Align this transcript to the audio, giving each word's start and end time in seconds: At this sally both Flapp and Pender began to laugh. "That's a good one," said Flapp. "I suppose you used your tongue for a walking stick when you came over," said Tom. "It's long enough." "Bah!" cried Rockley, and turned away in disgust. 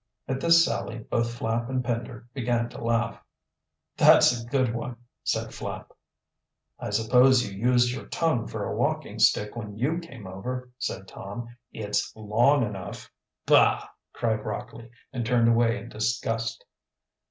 At 0.27 0.41
this 0.41 0.65
sally 0.65 0.97
both 0.97 1.31
Flapp 1.31 1.69
and 1.69 1.85
Pender 1.85 2.27
began 2.33 2.69
to 2.69 2.83
laugh. 2.83 3.21
"That's 3.97 4.41
a 4.41 4.47
good 4.47 4.73
one," 4.73 4.95
said 5.23 5.53
Flapp. 5.53 5.91
"I 6.79 6.89
suppose 6.89 7.47
you 7.47 7.55
used 7.55 7.93
your 7.93 8.07
tongue 8.07 8.47
for 8.47 8.63
a 8.63 8.75
walking 8.75 9.19
stick 9.19 9.55
when 9.55 9.75
you 9.77 9.99
came 9.99 10.25
over," 10.25 10.71
said 10.79 11.07
Tom. 11.07 11.55
"It's 11.71 12.11
long 12.15 12.63
enough." 12.63 13.11
"Bah!" 13.45 13.87
cried 14.11 14.43
Rockley, 14.43 14.89
and 15.13 15.23
turned 15.23 15.47
away 15.49 15.77
in 15.77 15.89
disgust. 15.89 16.65